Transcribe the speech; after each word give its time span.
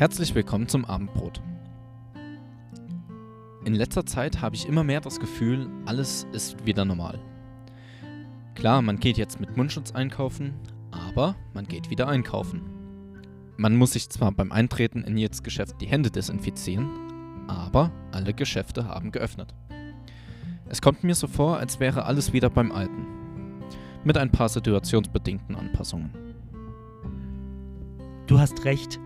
Herzlich 0.00 0.34
willkommen 0.34 0.66
zum 0.66 0.86
Abendbrot. 0.86 1.42
In 3.66 3.74
letzter 3.74 4.06
Zeit 4.06 4.40
habe 4.40 4.56
ich 4.56 4.66
immer 4.66 4.82
mehr 4.82 5.02
das 5.02 5.20
Gefühl, 5.20 5.68
alles 5.84 6.26
ist 6.32 6.64
wieder 6.64 6.86
normal. 6.86 7.20
Klar, 8.54 8.80
man 8.80 8.98
geht 8.98 9.18
jetzt 9.18 9.40
mit 9.40 9.58
Mundschutz 9.58 9.92
einkaufen, 9.92 10.54
aber 10.90 11.36
man 11.52 11.66
geht 11.66 11.90
wieder 11.90 12.08
einkaufen. 12.08 12.62
Man 13.58 13.76
muss 13.76 13.92
sich 13.92 14.08
zwar 14.08 14.32
beim 14.32 14.52
Eintreten 14.52 15.04
in 15.04 15.18
jedes 15.18 15.42
Geschäft 15.42 15.82
die 15.82 15.88
Hände 15.88 16.10
desinfizieren, 16.10 16.88
aber 17.46 17.92
alle 18.10 18.32
Geschäfte 18.32 18.86
haben 18.86 19.12
geöffnet. 19.12 19.54
Es 20.70 20.80
kommt 20.80 21.04
mir 21.04 21.14
so 21.14 21.26
vor, 21.26 21.58
als 21.58 21.78
wäre 21.78 22.06
alles 22.06 22.32
wieder 22.32 22.48
beim 22.48 22.72
Alten. 22.72 23.04
Mit 24.04 24.16
ein 24.16 24.32
paar 24.32 24.48
situationsbedingten 24.48 25.56
Anpassungen. 25.56 26.10
Du 28.26 28.38
hast 28.38 28.64
recht, 28.64 28.98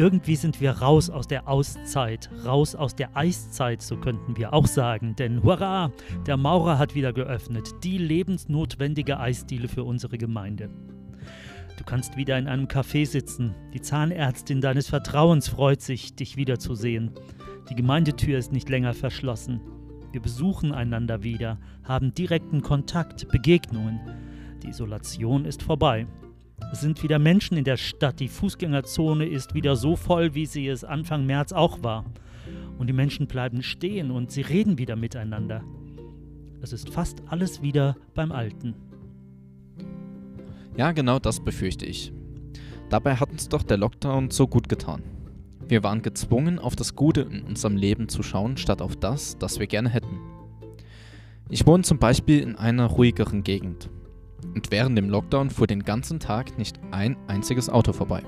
irgendwie 0.00 0.34
sind 0.34 0.62
wir 0.62 0.70
raus 0.70 1.10
aus 1.10 1.28
der 1.28 1.46
Auszeit, 1.46 2.30
raus 2.46 2.74
aus 2.74 2.94
der 2.94 3.14
Eiszeit, 3.14 3.82
so 3.82 3.98
könnten 3.98 4.34
wir 4.34 4.54
auch 4.54 4.66
sagen. 4.66 5.14
Denn 5.14 5.42
hurra, 5.42 5.92
der 6.26 6.38
Maurer 6.38 6.78
hat 6.78 6.94
wieder 6.94 7.12
geöffnet, 7.12 7.68
die 7.84 7.98
lebensnotwendige 7.98 9.20
Eisdiele 9.20 9.68
für 9.68 9.84
unsere 9.84 10.16
Gemeinde. 10.16 10.70
Du 11.76 11.84
kannst 11.84 12.16
wieder 12.16 12.38
in 12.38 12.48
einem 12.48 12.64
Café 12.64 13.04
sitzen. 13.04 13.54
Die 13.74 13.82
Zahnärztin 13.82 14.62
deines 14.62 14.88
Vertrauens 14.88 15.48
freut 15.48 15.82
sich, 15.82 16.14
dich 16.14 16.38
wiederzusehen. 16.38 17.10
Die 17.68 17.74
Gemeindetür 17.74 18.38
ist 18.38 18.52
nicht 18.52 18.70
länger 18.70 18.94
verschlossen. 18.94 19.60
Wir 20.12 20.22
besuchen 20.22 20.72
einander 20.72 21.22
wieder, 21.22 21.58
haben 21.84 22.14
direkten 22.14 22.62
Kontakt, 22.62 23.28
Begegnungen. 23.28 24.00
Die 24.62 24.68
Isolation 24.68 25.44
ist 25.44 25.62
vorbei. 25.62 26.06
Es 26.72 26.80
sind 26.80 27.02
wieder 27.02 27.18
Menschen 27.18 27.56
in 27.56 27.64
der 27.64 27.76
Stadt. 27.76 28.20
Die 28.20 28.28
Fußgängerzone 28.28 29.26
ist 29.26 29.54
wieder 29.54 29.76
so 29.76 29.96
voll, 29.96 30.34
wie 30.34 30.46
sie 30.46 30.68
es 30.68 30.84
Anfang 30.84 31.26
März 31.26 31.52
auch 31.52 31.82
war. 31.82 32.04
Und 32.78 32.86
die 32.86 32.92
Menschen 32.92 33.26
bleiben 33.26 33.62
stehen 33.62 34.10
und 34.10 34.30
sie 34.30 34.42
reden 34.42 34.78
wieder 34.78 34.96
miteinander. 34.96 35.62
Es 36.62 36.72
ist 36.72 36.90
fast 36.90 37.22
alles 37.28 37.62
wieder 37.62 37.96
beim 38.14 38.32
Alten. 38.32 38.74
Ja, 40.76 40.92
genau 40.92 41.18
das 41.18 41.40
befürchte 41.40 41.86
ich. 41.86 42.12
Dabei 42.88 43.16
hat 43.16 43.30
uns 43.30 43.48
doch 43.48 43.62
der 43.62 43.76
Lockdown 43.76 44.30
so 44.30 44.46
gut 44.46 44.68
getan. 44.68 45.02
Wir 45.68 45.82
waren 45.82 46.02
gezwungen, 46.02 46.58
auf 46.58 46.74
das 46.74 46.96
Gute 46.96 47.20
in 47.22 47.42
unserem 47.42 47.76
Leben 47.76 48.08
zu 48.08 48.22
schauen, 48.22 48.56
statt 48.56 48.82
auf 48.82 48.96
das, 48.96 49.38
das 49.38 49.58
wir 49.60 49.66
gerne 49.66 49.88
hätten. 49.88 50.18
Ich 51.48 51.66
wohne 51.66 51.82
zum 51.84 51.98
Beispiel 51.98 52.40
in 52.40 52.56
einer 52.56 52.86
ruhigeren 52.86 53.42
Gegend. 53.42 53.88
Und 54.54 54.70
während 54.70 54.96
dem 54.98 55.10
Lockdown 55.10 55.50
fuhr 55.50 55.66
den 55.66 55.82
ganzen 55.84 56.20
Tag 56.20 56.58
nicht 56.58 56.78
ein 56.90 57.16
einziges 57.28 57.68
Auto 57.68 57.92
vorbei. 57.92 58.22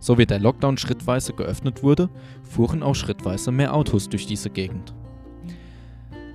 So 0.00 0.18
wie 0.18 0.26
der 0.26 0.40
Lockdown 0.40 0.78
schrittweise 0.78 1.32
geöffnet 1.32 1.82
wurde, 1.82 2.10
fuhren 2.42 2.82
auch 2.82 2.94
schrittweise 2.94 3.52
mehr 3.52 3.74
Autos 3.74 4.08
durch 4.08 4.26
diese 4.26 4.50
Gegend. 4.50 4.92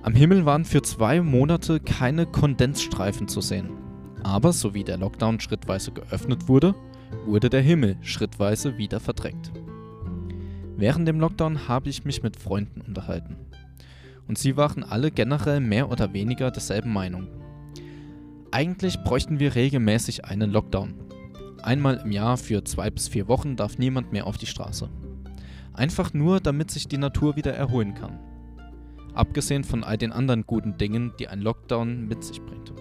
Am 0.02 0.14
Himmel 0.14 0.46
waren 0.46 0.64
für 0.64 0.80
zwei 0.80 1.20
Monate 1.20 1.80
keine 1.80 2.24
Kondensstreifen 2.24 3.28
zu 3.28 3.42
sehen. 3.42 3.68
Aber 4.22 4.52
so 4.52 4.72
wie 4.72 4.84
der 4.84 4.96
Lockdown 4.96 5.38
schrittweise 5.38 5.92
geöffnet 5.92 6.48
wurde, 6.48 6.74
wurde 7.26 7.50
der 7.50 7.60
Himmel 7.60 7.96
schrittweise 8.00 8.78
wieder 8.78 9.00
verdreckt. 9.00 9.52
Während 10.76 11.06
dem 11.08 11.20
Lockdown 11.20 11.68
habe 11.68 11.90
ich 11.90 12.04
mich 12.04 12.22
mit 12.22 12.36
Freunden 12.36 12.80
unterhalten. 12.80 13.36
Und 14.28 14.38
sie 14.38 14.56
waren 14.56 14.84
alle 14.84 15.10
generell 15.10 15.60
mehr 15.60 15.90
oder 15.90 16.12
weniger 16.12 16.50
derselben 16.50 16.92
Meinung. 16.92 17.28
Eigentlich 18.50 19.02
bräuchten 19.04 19.38
wir 19.40 19.54
regelmäßig 19.54 20.24
einen 20.24 20.50
Lockdown. 20.50 20.94
Einmal 21.62 22.00
im 22.02 22.12
Jahr 22.12 22.38
für 22.38 22.64
zwei 22.64 22.88
bis 22.88 23.06
vier 23.06 23.28
Wochen 23.28 23.56
darf 23.56 23.76
niemand 23.76 24.10
mehr 24.10 24.26
auf 24.26 24.38
die 24.38 24.46
Straße. 24.46 24.88
Einfach 25.74 26.14
nur, 26.14 26.40
damit 26.40 26.70
sich 26.70 26.88
die 26.88 26.96
Natur 26.96 27.36
wieder 27.36 27.52
erholen 27.52 27.94
kann. 27.94 28.18
Abgesehen 29.12 29.64
von 29.64 29.84
all 29.84 29.98
den 29.98 30.12
anderen 30.12 30.46
guten 30.46 30.78
Dingen, 30.78 31.12
die 31.18 31.28
ein 31.28 31.40
Lockdown 31.40 32.08
mit 32.08 32.24
sich 32.24 32.40
bringt. 32.40 32.72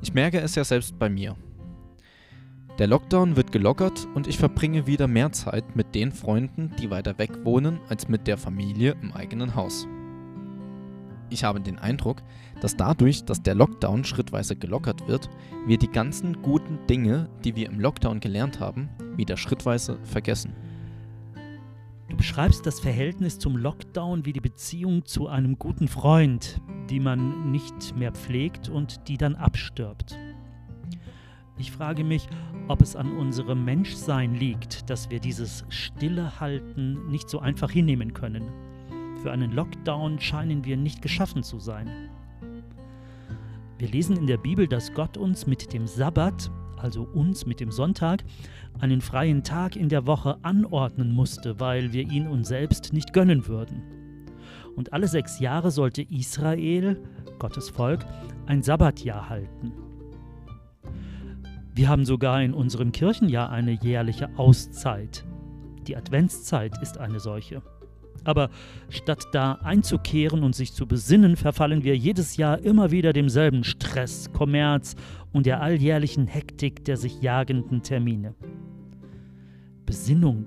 Ich 0.00 0.12
merke 0.12 0.40
es 0.40 0.56
ja 0.56 0.64
selbst 0.64 0.98
bei 0.98 1.08
mir. 1.08 1.36
Der 2.78 2.88
Lockdown 2.88 3.36
wird 3.36 3.52
gelockert 3.52 4.08
und 4.14 4.26
ich 4.26 4.38
verbringe 4.38 4.88
wieder 4.88 5.06
mehr 5.06 5.30
Zeit 5.30 5.76
mit 5.76 5.94
den 5.94 6.10
Freunden, 6.10 6.72
die 6.80 6.90
weiter 6.90 7.16
weg 7.18 7.30
wohnen, 7.44 7.78
als 7.88 8.08
mit 8.08 8.26
der 8.26 8.38
Familie 8.38 8.96
im 9.02 9.12
eigenen 9.12 9.54
Haus. 9.54 9.86
Ich 11.32 11.44
habe 11.44 11.62
den 11.62 11.78
Eindruck, 11.78 12.22
dass 12.60 12.76
dadurch, 12.76 13.24
dass 13.24 13.42
der 13.42 13.54
Lockdown 13.54 14.04
schrittweise 14.04 14.54
gelockert 14.54 15.08
wird, 15.08 15.30
wir 15.66 15.78
die 15.78 15.88
ganzen 15.88 16.42
guten 16.42 16.86
Dinge, 16.90 17.30
die 17.42 17.56
wir 17.56 17.70
im 17.70 17.80
Lockdown 17.80 18.20
gelernt 18.20 18.60
haben, 18.60 18.90
wieder 19.16 19.38
schrittweise 19.38 19.98
vergessen. 20.04 20.52
Du 22.10 22.18
beschreibst 22.18 22.66
das 22.66 22.80
Verhältnis 22.80 23.38
zum 23.38 23.56
Lockdown 23.56 24.26
wie 24.26 24.34
die 24.34 24.42
Beziehung 24.42 25.06
zu 25.06 25.26
einem 25.26 25.58
guten 25.58 25.88
Freund, 25.88 26.60
die 26.90 27.00
man 27.00 27.50
nicht 27.50 27.96
mehr 27.96 28.12
pflegt 28.12 28.68
und 28.68 29.08
die 29.08 29.16
dann 29.16 29.34
abstirbt. 29.34 30.18
Ich 31.56 31.72
frage 31.72 32.04
mich, 32.04 32.28
ob 32.68 32.82
es 32.82 32.94
an 32.94 33.16
unserem 33.16 33.64
Menschsein 33.64 34.34
liegt, 34.34 34.90
dass 34.90 35.08
wir 35.08 35.18
dieses 35.20 35.64
Stille 35.70 36.40
halten 36.40 37.08
nicht 37.08 37.30
so 37.30 37.38
einfach 37.38 37.70
hinnehmen 37.70 38.12
können. 38.12 38.71
Für 39.22 39.30
einen 39.30 39.52
Lockdown 39.52 40.18
scheinen 40.18 40.64
wir 40.64 40.76
nicht 40.76 41.00
geschaffen 41.00 41.44
zu 41.44 41.60
sein. 41.60 42.10
Wir 43.78 43.88
lesen 43.88 44.16
in 44.16 44.26
der 44.26 44.36
Bibel, 44.36 44.66
dass 44.66 44.92
Gott 44.94 45.16
uns 45.16 45.46
mit 45.46 45.72
dem 45.72 45.86
Sabbat, 45.86 46.50
also 46.76 47.04
uns 47.04 47.46
mit 47.46 47.60
dem 47.60 47.70
Sonntag, 47.70 48.24
einen 48.80 49.00
freien 49.00 49.44
Tag 49.44 49.76
in 49.76 49.88
der 49.88 50.08
Woche 50.08 50.38
anordnen 50.42 51.12
musste, 51.12 51.60
weil 51.60 51.92
wir 51.92 52.10
ihn 52.10 52.26
uns 52.26 52.48
selbst 52.48 52.92
nicht 52.92 53.12
gönnen 53.12 53.46
würden. 53.46 53.82
Und 54.74 54.92
alle 54.92 55.06
sechs 55.06 55.38
Jahre 55.38 55.70
sollte 55.70 56.02
Israel, 56.02 57.00
Gottes 57.38 57.70
Volk, 57.70 58.04
ein 58.46 58.62
Sabbatjahr 58.62 59.28
halten. 59.28 59.72
Wir 61.76 61.88
haben 61.88 62.04
sogar 62.04 62.42
in 62.42 62.54
unserem 62.54 62.90
Kirchenjahr 62.90 63.50
eine 63.50 63.72
jährliche 63.72 64.36
Auszeit. 64.36 65.24
Die 65.86 65.96
Adventszeit 65.96 66.82
ist 66.82 66.98
eine 66.98 67.20
solche. 67.20 67.62
Aber 68.24 68.50
statt 68.88 69.26
da 69.32 69.54
einzukehren 69.54 70.42
und 70.42 70.54
sich 70.54 70.72
zu 70.72 70.86
besinnen, 70.86 71.36
verfallen 71.36 71.82
wir 71.82 71.96
jedes 71.96 72.36
Jahr 72.36 72.58
immer 72.60 72.90
wieder 72.90 73.12
demselben 73.12 73.64
Stress, 73.64 74.32
Kommerz 74.32 74.94
und 75.32 75.46
der 75.46 75.60
alljährlichen 75.60 76.26
Hektik 76.26 76.84
der 76.84 76.96
sich 76.96 77.20
jagenden 77.20 77.82
Termine. 77.82 78.34
Besinnung, 79.86 80.46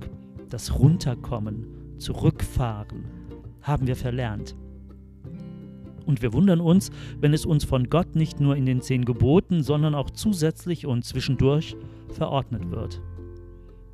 das 0.49 0.79
Runterkommen, 0.79 1.67
Zurückfahren 1.97 3.05
haben 3.61 3.87
wir 3.87 3.95
verlernt. 3.95 4.55
Und 6.05 6.21
wir 6.21 6.33
wundern 6.33 6.61
uns, 6.61 6.91
wenn 7.19 7.33
es 7.33 7.45
uns 7.45 7.63
von 7.63 7.89
Gott 7.89 8.15
nicht 8.15 8.39
nur 8.39 8.55
in 8.55 8.65
den 8.65 8.81
zehn 8.81 9.05
Geboten, 9.05 9.63
sondern 9.63 9.95
auch 9.95 10.11
zusätzlich 10.11 10.85
und 10.85 11.03
zwischendurch 11.03 11.75
verordnet 12.09 12.69
wird. 12.69 13.01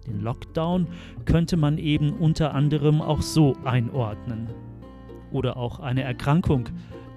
Den 0.08 0.22
Lockdown 0.22 0.88
könnte 1.26 1.58
man 1.58 1.78
eben 1.78 2.14
unter 2.14 2.54
anderem 2.54 3.02
auch 3.02 3.22
so 3.22 3.56
einordnen. 3.64 4.48
Oder 5.32 5.58
auch 5.58 5.80
eine 5.80 6.04
Erkrankung, 6.04 6.66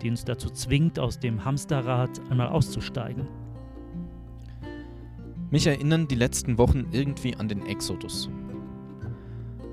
die 0.03 0.11
uns 0.11 0.25
dazu 0.25 0.51
zwingt, 0.51 0.99
aus 0.99 1.19
dem 1.19 1.45
Hamsterrad 1.45 2.21
einmal 2.31 2.49
auszusteigen. 2.49 3.27
Mich 5.51 5.67
erinnern 5.67 6.09
die 6.09 6.15
letzten 6.15 6.59
Wochen 6.59 6.87
irgendwie 6.93 7.37
an 7.37 7.49
den 7.49 7.65
Exodus. 7.67 8.29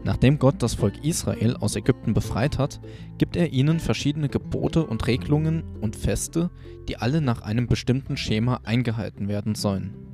Nachdem 0.03 0.39
Gott 0.39 0.55
das 0.63 0.73
Volk 0.73 1.03
Israel 1.03 1.55
aus 1.57 1.75
Ägypten 1.75 2.13
befreit 2.13 2.57
hat, 2.57 2.79
gibt 3.19 3.35
er 3.35 3.53
ihnen 3.53 3.79
verschiedene 3.79 4.29
Gebote 4.29 4.85
und 4.85 5.05
Regelungen 5.05 5.63
und 5.79 5.95
Feste, 5.95 6.49
die 6.87 6.97
alle 6.97 7.21
nach 7.21 7.41
einem 7.41 7.67
bestimmten 7.67 8.17
Schema 8.17 8.61
eingehalten 8.63 9.27
werden 9.27 9.53
sollen. 9.53 10.10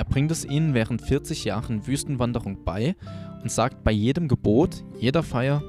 Er 0.00 0.06
bringt 0.06 0.30
es 0.30 0.46
ihnen 0.46 0.72
während 0.72 1.02
40 1.02 1.44
Jahren 1.44 1.86
Wüstenwanderung 1.86 2.64
bei 2.64 2.96
und 3.42 3.52
sagt 3.52 3.84
bei 3.84 3.92
jedem 3.92 4.28
Gebot, 4.28 4.82
jeder 4.98 5.22
Feier, 5.22 5.62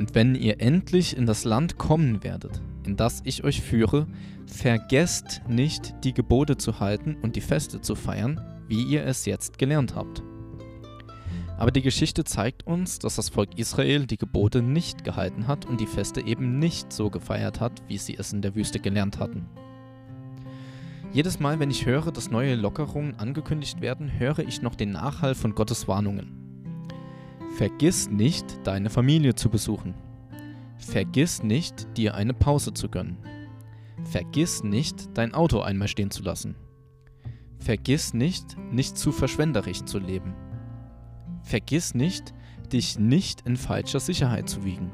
und 0.00 0.16
wenn 0.16 0.34
ihr 0.34 0.60
endlich 0.60 1.16
in 1.16 1.26
das 1.26 1.44
Land 1.44 1.78
kommen 1.78 2.24
werdet, 2.24 2.60
in 2.84 2.96
das 2.96 3.20
ich 3.22 3.44
euch 3.44 3.62
führe, 3.62 4.08
vergesst 4.46 5.42
nicht 5.46 5.94
die 6.02 6.12
Gebote 6.12 6.56
zu 6.56 6.80
halten 6.80 7.16
und 7.22 7.36
die 7.36 7.40
Feste 7.40 7.80
zu 7.80 7.94
feiern, 7.94 8.40
wie 8.66 8.82
ihr 8.82 9.06
es 9.06 9.26
jetzt 9.26 9.58
gelernt 9.58 9.94
habt. 9.94 10.24
Aber 11.56 11.70
die 11.70 11.82
Geschichte 11.82 12.24
zeigt 12.24 12.66
uns, 12.66 12.98
dass 12.98 13.14
das 13.14 13.28
Volk 13.28 13.56
Israel 13.60 14.06
die 14.06 14.18
Gebote 14.18 14.60
nicht 14.60 15.04
gehalten 15.04 15.46
hat 15.46 15.66
und 15.66 15.80
die 15.80 15.86
Feste 15.86 16.20
eben 16.20 16.58
nicht 16.58 16.92
so 16.92 17.10
gefeiert 17.10 17.60
hat, 17.60 17.80
wie 17.86 17.98
sie 17.98 18.16
es 18.16 18.32
in 18.32 18.42
der 18.42 18.56
Wüste 18.56 18.80
gelernt 18.80 19.20
hatten. 19.20 19.46
Jedes 21.12 21.40
Mal, 21.40 21.60
wenn 21.60 21.70
ich 21.70 21.84
höre, 21.84 22.10
dass 22.10 22.30
neue 22.30 22.54
Lockerungen 22.54 23.18
angekündigt 23.18 23.82
werden, 23.82 24.18
höre 24.18 24.38
ich 24.38 24.62
noch 24.62 24.74
den 24.74 24.92
Nachhall 24.92 25.34
von 25.34 25.54
Gottes 25.54 25.86
Warnungen. 25.86 26.32
Vergiss 27.56 28.08
nicht, 28.08 28.46
deine 28.64 28.88
Familie 28.88 29.34
zu 29.34 29.50
besuchen. 29.50 29.94
Vergiss 30.78 31.42
nicht, 31.42 31.98
dir 31.98 32.14
eine 32.14 32.32
Pause 32.32 32.72
zu 32.72 32.88
gönnen. 32.88 33.18
Vergiss 34.04 34.64
nicht, 34.64 35.10
dein 35.14 35.34
Auto 35.34 35.60
einmal 35.60 35.88
stehen 35.88 36.10
zu 36.10 36.22
lassen. 36.22 36.56
Vergiss 37.58 38.14
nicht, 38.14 38.56
nicht 38.72 38.96
zu 38.96 39.12
verschwenderisch 39.12 39.84
zu 39.84 39.98
leben. 39.98 40.34
vergiss 41.44 41.94
nicht, 41.94 42.32
dich 42.72 42.98
nicht 42.98 43.42
in 43.42 43.56
falscher 43.56 44.00
Sicherheit 44.00 44.48
zu 44.48 44.64
wiegen. 44.64 44.90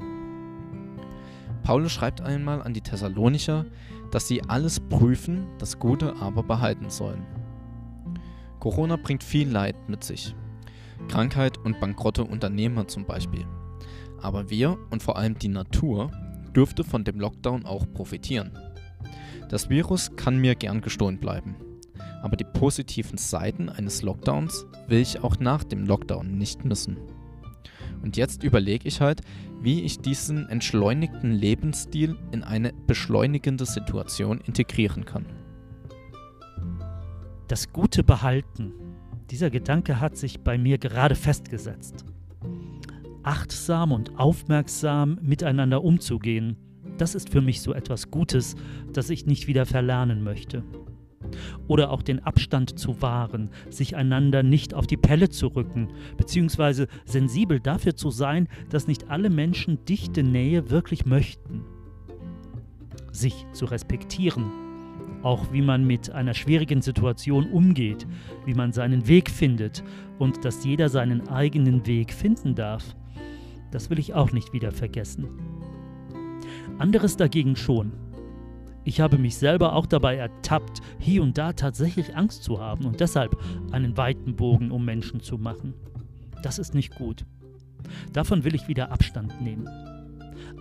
Paulus 1.63 1.91
schreibt 1.91 2.21
einmal 2.21 2.61
an 2.61 2.73
die 2.73 2.81
Thessalonicher, 2.81 3.65
dass 4.11 4.27
sie 4.27 4.43
alles 4.43 4.79
prüfen, 4.79 5.47
das 5.57 5.79
Gute 5.79 6.15
aber 6.17 6.43
behalten 6.43 6.89
sollen. 6.89 7.25
Corona 8.59 8.97
bringt 8.97 9.23
viel 9.23 9.49
Leid 9.49 9.75
mit 9.87 10.03
sich. 10.03 10.35
Krankheit 11.07 11.57
und 11.57 11.79
bankrotte 11.79 12.23
Unternehmer 12.23 12.87
zum 12.87 13.05
Beispiel. 13.05 13.45
Aber 14.21 14.49
wir 14.49 14.77
und 14.89 15.01
vor 15.01 15.17
allem 15.17 15.37
die 15.39 15.47
Natur 15.47 16.11
dürfte 16.55 16.83
von 16.83 17.03
dem 17.03 17.19
Lockdown 17.19 17.65
auch 17.65 17.85
profitieren. 17.93 18.51
Das 19.49 19.69
Virus 19.69 20.15
kann 20.15 20.37
mir 20.37 20.55
gern 20.55 20.81
gestohlen 20.81 21.19
bleiben. 21.19 21.55
Aber 22.21 22.35
die 22.35 22.43
positiven 22.43 23.17
Seiten 23.17 23.69
eines 23.69 24.01
Lockdowns 24.01 24.65
will 24.87 24.99
ich 24.99 25.23
auch 25.23 25.39
nach 25.39 25.63
dem 25.63 25.85
Lockdown 25.85 26.37
nicht 26.37 26.65
missen. 26.65 26.97
Und 28.01 28.17
jetzt 28.17 28.43
überlege 28.43 28.87
ich 28.87 29.01
halt, 29.01 29.21
wie 29.61 29.81
ich 29.81 29.99
diesen 29.99 30.47
entschleunigten 30.49 31.31
Lebensstil 31.31 32.17
in 32.31 32.43
eine 32.43 32.73
beschleunigende 32.87 33.65
Situation 33.65 34.39
integrieren 34.41 35.05
kann. 35.05 35.25
Das 37.47 37.73
Gute 37.73 38.03
behalten. 38.03 38.73
Dieser 39.31 39.49
Gedanke 39.49 39.99
hat 39.99 40.17
sich 40.17 40.41
bei 40.41 40.57
mir 40.57 40.77
gerade 40.77 41.15
festgesetzt. 41.15 42.05
Achtsam 43.23 43.91
und 43.91 44.17
aufmerksam 44.17 45.19
miteinander 45.21 45.83
umzugehen, 45.83 46.57
das 46.97 47.15
ist 47.15 47.29
für 47.29 47.41
mich 47.41 47.61
so 47.61 47.73
etwas 47.73 48.11
Gutes, 48.11 48.55
das 48.91 49.09
ich 49.09 49.25
nicht 49.25 49.47
wieder 49.47 49.65
verlernen 49.65 50.23
möchte. 50.23 50.63
Oder 51.67 51.91
auch 51.91 52.01
den 52.01 52.23
Abstand 52.23 52.79
zu 52.79 53.01
wahren, 53.01 53.49
sich 53.69 53.95
einander 53.95 54.43
nicht 54.43 54.73
auf 54.73 54.87
die 54.87 54.97
Pelle 54.97 55.29
zu 55.29 55.47
rücken, 55.47 55.89
beziehungsweise 56.17 56.87
sensibel 57.05 57.59
dafür 57.59 57.95
zu 57.95 58.09
sein, 58.09 58.47
dass 58.69 58.87
nicht 58.87 59.09
alle 59.09 59.29
Menschen 59.29 59.83
dichte 59.85 60.23
Nähe 60.23 60.69
wirklich 60.69 61.05
möchten. 61.05 61.63
Sich 63.11 63.45
zu 63.53 63.65
respektieren, 63.65 64.45
auch 65.23 65.51
wie 65.51 65.61
man 65.61 65.85
mit 65.85 66.11
einer 66.11 66.33
schwierigen 66.33 66.81
Situation 66.81 67.51
umgeht, 67.51 68.07
wie 68.45 68.53
man 68.53 68.71
seinen 68.71 69.07
Weg 69.07 69.29
findet 69.29 69.83
und 70.17 70.45
dass 70.45 70.63
jeder 70.63 70.89
seinen 70.89 71.27
eigenen 71.27 71.85
Weg 71.85 72.13
finden 72.13 72.55
darf. 72.55 72.95
Das 73.71 73.89
will 73.89 73.99
ich 73.99 74.13
auch 74.13 74.31
nicht 74.31 74.53
wieder 74.53 74.71
vergessen. 74.71 75.27
Anderes 76.77 77.17
dagegen 77.17 77.55
schon. 77.55 77.91
Ich 78.89 78.99
habe 78.99 79.19
mich 79.19 79.37
selber 79.37 79.73
auch 79.73 79.85
dabei 79.85 80.15
ertappt, 80.15 80.81
hier 80.97 81.21
und 81.21 81.37
da 81.37 81.53
tatsächlich 81.53 82.15
Angst 82.15 82.43
zu 82.43 82.59
haben 82.59 82.85
und 82.85 82.99
deshalb 82.99 83.37
einen 83.71 83.95
weiten 83.97 84.35
Bogen 84.35 84.71
um 84.71 84.83
Menschen 84.83 85.19
zu 85.19 85.37
machen. 85.37 85.75
Das 86.41 86.57
ist 86.57 86.73
nicht 86.73 86.95
gut. 86.95 87.23
Davon 88.13 88.43
will 88.43 88.55
ich 88.55 88.67
wieder 88.67 88.91
Abstand 88.91 89.41
nehmen. 89.41 89.69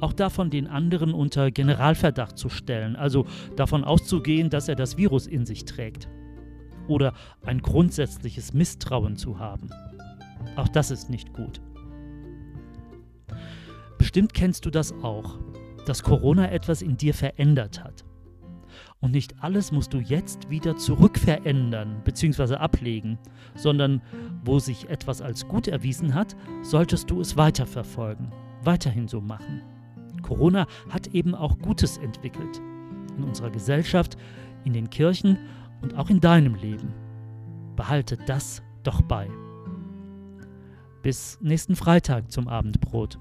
Auch 0.03 0.13
davon, 0.13 0.51
den 0.51 0.67
anderen 0.67 1.15
unter 1.15 1.51
Generalverdacht 1.51 2.37
zu 2.37 2.51
stellen, 2.51 2.97
also 2.97 3.25
davon 3.57 3.83
auszugehen, 3.83 4.51
dass 4.51 4.69
er 4.69 4.77
das 4.77 4.99
Virus 4.99 5.27
in 5.27 5.47
sich 5.47 5.65
trägt. 5.65 6.11
Oder 6.87 7.15
ein 7.47 7.63
grundsätzliches 7.63 8.53
Misstrauen 8.53 9.17
zu 9.17 9.39
haben. 9.39 9.71
Auch 10.55 10.69
das 10.69 10.91
ist 10.91 11.09
nicht 11.09 11.33
gut. 11.33 11.63
Bestimmt 13.97 14.35
kennst 14.35 14.67
du 14.67 14.71
das 14.71 14.93
auch, 15.03 15.39
dass 15.87 16.03
Corona 16.03 16.51
etwas 16.51 16.83
in 16.83 16.99
dir 16.99 17.15
verändert 17.15 17.83
hat. 17.83 18.05
Und 19.01 19.13
nicht 19.13 19.43
alles 19.43 19.71
musst 19.71 19.95
du 19.95 19.99
jetzt 19.99 20.51
wieder 20.51 20.77
zurückverändern 20.77 22.03
bzw. 22.05 22.57
ablegen, 22.57 23.19
sondern 23.55 24.03
wo 24.45 24.59
sich 24.59 24.89
etwas 24.89 25.23
als 25.23 25.47
gut 25.47 25.69
erwiesen 25.69 26.15
hat, 26.15 26.37
solltest 26.63 27.11
du 27.11 27.21
es 27.21 27.37
weiterverfolgen, 27.37 28.33
weiterhin 28.65 29.07
so 29.07 29.21
machen. 29.21 29.63
Corona 30.23 30.67
hat 30.91 31.09
eben 31.09 31.35
auch 31.35 31.59
Gutes 31.59 31.99
entwickelt. 31.99 32.61
In 33.17 33.25
unserer 33.25 33.51
Gesellschaft, 33.51 34.17
in 34.65 34.73
den 34.73 34.91
Kirchen 34.91 35.39
und 35.81 35.97
auch 35.97 36.11
in 36.11 36.21
deinem 36.21 36.55
Leben. 36.55 36.93
Behalte 37.77 38.17
das 38.27 38.63
doch 38.83 39.01
bei. 39.03 39.29
Bis 41.03 41.39
nächsten 41.41 41.77
Freitag 41.77 42.33
zum 42.33 42.49
Abendbrot. 42.49 43.19